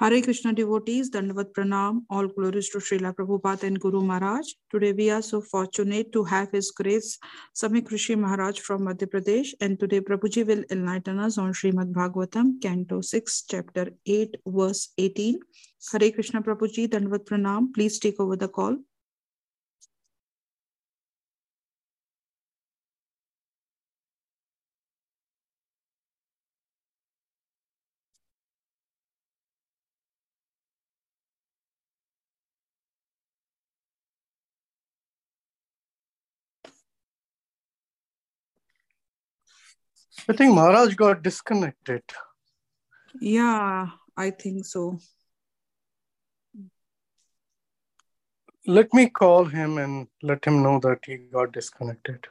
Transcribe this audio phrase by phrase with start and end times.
[0.00, 4.46] Hare Krishna devotees, Dandavat Pranam, all glories to Srila Prabhupada and Guru Maharaj.
[4.68, 7.16] Today we are so fortunate to have His Grace
[7.54, 12.60] Samik Rishi Maharaj from Madhya Pradesh and today Prabhuji will enlighten us on Srimad Bhagavatam,
[12.60, 15.38] Canto 6, Chapter 8, verse 18.
[15.92, 18.76] Hare Krishna Prabhuji, Dandavat Pranam, please take over the call.
[40.28, 42.02] I think Maharaj got disconnected.
[43.20, 44.98] Yeah, I think so.
[48.66, 52.26] Let me call him and let him know that he got disconnected.